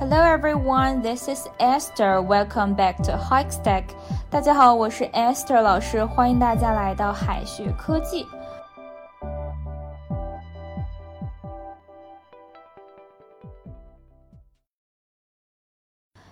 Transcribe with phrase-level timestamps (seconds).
[0.00, 2.22] Hello everyone, this is Esther.
[2.22, 3.82] Welcome back to Hikestack.
[4.30, 8.24] 大家好，我是 Esther 老师，欢迎大家来到海学科技。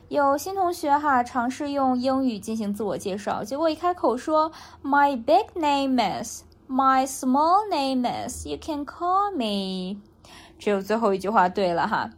[0.06, 4.52] 有新同学哈尝试用英语进行自我介绍，结果一开口说
[4.84, 10.00] My big name is, my small name is, you can call me。
[10.56, 12.08] 只有最后一句话对了哈。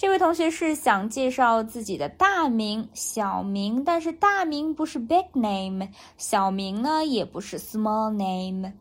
[0.00, 8.72] 这位同学是想介绍自己的大名、小名，但是大名不是 big name，小名呢也不是 small name。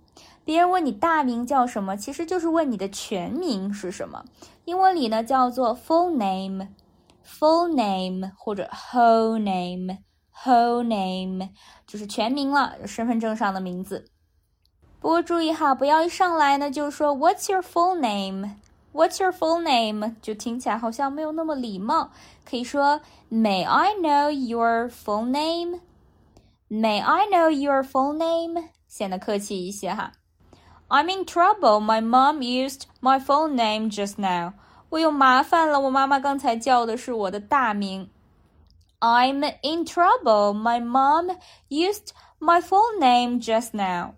[0.45, 4.23] 别人问你大名叫什么，其实就是问你的全名是什么。
[4.63, 11.49] 英文里呢叫做 full name，full name 或者 whole name，whole name
[11.85, 14.05] 就是全名了，身份证上的名字。
[15.01, 18.51] 不过注意哈，不要一上来呢就说 What's your full name
[18.98, 20.14] name？What's your full name？
[20.22, 22.10] 就听起来好像没有那么礼貌，
[22.48, 28.68] 可以说 May I know your full name？May I know your full name？
[28.86, 30.12] 显得客气一些哈。
[30.88, 31.80] I'm in trouble.
[31.80, 34.52] My mom used my full name just now.
[34.90, 38.10] 我有麻烦了，我妈妈刚才叫的是我的大名。
[39.00, 40.54] I'm in trouble.
[40.54, 41.36] My mom
[41.68, 44.14] used my full name just now.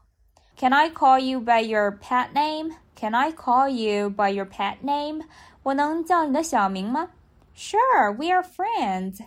[0.56, 5.24] Can I call you by your pet name？Can I call you by your pet name？
[5.62, 7.10] 我能叫你的小名吗
[7.53, 9.21] ？Sure, we are friends.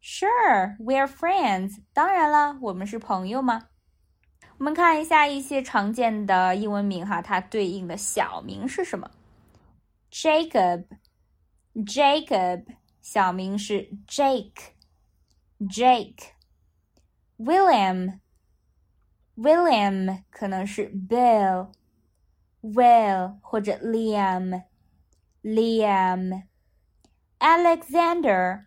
[0.00, 1.80] Sure, we are friends.
[1.92, 3.68] 当然了，我们是朋友嘛。
[4.58, 9.10] 我们看一下一些常见的英文名哈，它对应的小名是什么？
[10.10, 10.86] Jacob,
[11.74, 12.64] Jacob，
[13.02, 14.72] 小名是 Jake,
[15.60, 16.30] Jake.
[17.38, 18.20] William,
[19.36, 21.70] William 可能是 Bill,
[22.62, 24.62] Will 或者 Liam,
[25.42, 26.44] Liam。
[27.40, 28.66] Alexander,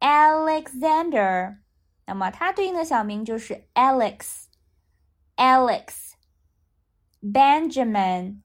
[0.00, 1.58] Alexander，
[2.06, 4.44] 那么它对应的小名就是 Alex,
[5.36, 6.12] Alex,
[7.22, 8.42] Benjamin,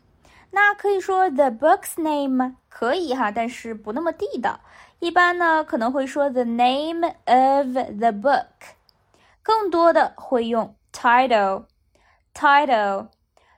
[0.51, 4.59] 那可以说 The book's name 可以哈，但是不那么地道。
[4.99, 8.45] 一般呢可能会说 The name of the book，
[9.41, 11.63] 更多的会用 title。
[12.33, 13.07] title，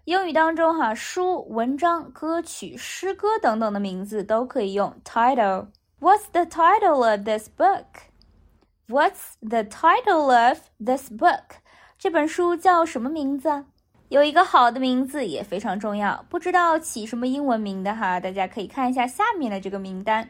[0.06, 5.68] 英语当中哈，书、文章、歌曲、诗歌等等的名字都可以用 title。
[6.00, 11.57] What's the title of this book？What's the title of this book？
[12.03, 13.63] 这本书叫什么名字？
[14.09, 16.25] 有一个好的名字也非常重要。
[16.29, 20.27] 不知道起什么英文名的哈，大家可以看一下下面的这个名单。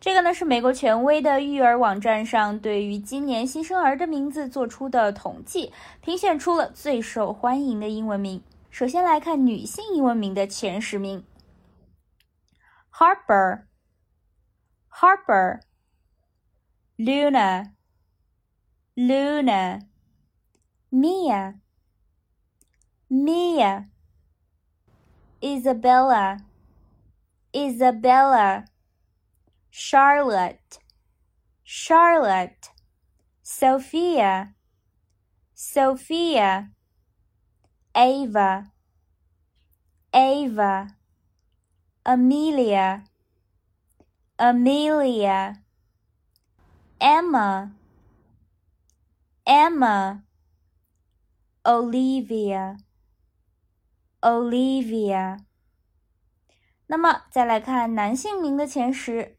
[0.00, 8.42] 这个呢是美国权威的育儿网站上对于今年新生儿的名字做出的统计，评选出了最受欢迎的英文名。
[8.72, 11.24] 首先来看女性英文名的前十名
[12.92, 13.66] ：Harper、
[14.90, 15.60] Harper、
[16.96, 17.70] Luna、
[18.96, 19.82] Luna、
[20.92, 23.90] Mia。Mia,
[25.42, 26.38] Isabella,
[27.52, 28.64] Isabella,
[29.70, 30.78] Charlotte,
[31.62, 32.70] Charlotte,
[33.42, 34.54] Sophia,
[35.52, 36.70] Sophia,
[37.94, 38.72] Ava,
[40.14, 40.96] Ava,
[42.06, 43.04] Amelia,
[44.38, 45.62] Amelia,
[46.98, 47.74] Emma,
[49.46, 50.24] Emma,
[51.63, 52.77] Olivia.
[54.21, 55.39] Olivia。
[56.87, 59.35] 那么再来看男性名的前十：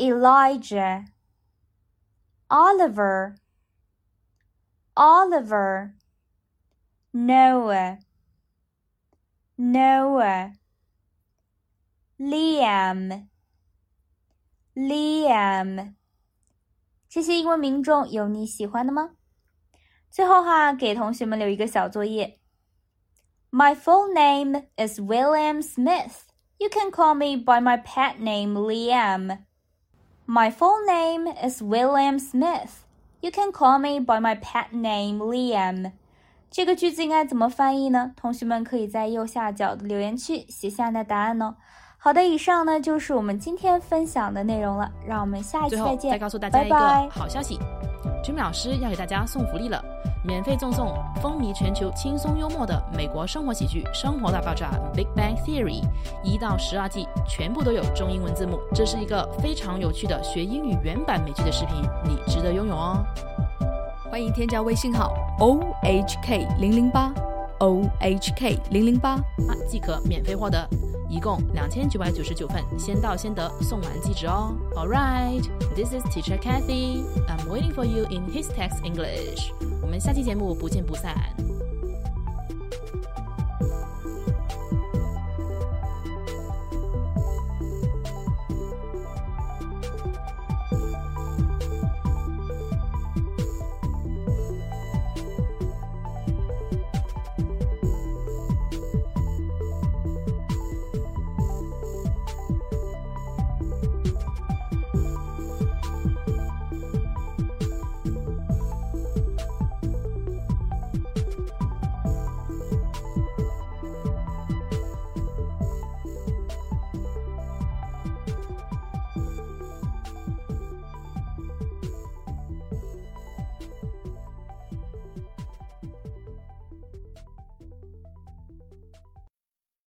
[0.00, 1.04] Elijah,
[2.50, 3.36] Oliver,
[4.96, 5.94] Oliver,
[7.12, 7.98] Noah,
[9.58, 10.52] Noah,
[12.18, 13.28] Liam,
[14.74, 15.96] Liam。
[17.08, 19.10] 这些英文名中有你喜欢的吗？
[20.10, 22.38] 最后哈，给同学们留一个小作业。
[23.50, 26.22] My full name is William Smith.
[26.58, 29.44] You can call me by my pet name Liam.
[30.26, 32.84] My full name is William Smith.
[33.20, 35.92] You can call me by my pet name Liam.
[36.50, 38.12] 这个句子应该怎么翻译呢？
[38.16, 41.56] 同学们可以在右下角的留言区写下你的答案哦。
[42.06, 44.88] 好的，以上呢就是我们今天分享的内容了。
[45.04, 46.76] 让我们下一期再见，再告诉大家一个
[47.10, 47.58] 好消息，
[48.22, 49.84] 君美老师要给大家送福利了。
[50.24, 55.82] 免费赠送风靡全球、轻松幽默的美国生活喜剧《生活大爆炸》（Big Bang Theory）
[56.22, 58.56] 一到十二季全部都有中英文字幕。
[58.72, 63.04] 这是一个非常有趣的学英语原版美剧的视频，你值得拥有哦！
[64.08, 67.12] 欢迎添加微信号 o h k 零零八
[67.58, 70.68] o h k 零零八啊，即可免费获得，
[71.08, 74.54] 一共两千九百九十九份，先到先得，送完即止哦。
[74.74, 75.42] All right,
[75.74, 77.04] this is Teacher Kathy.
[77.28, 79.50] I'm waiting for you in his text English.
[79.82, 81.14] 我们下期节目不见不散。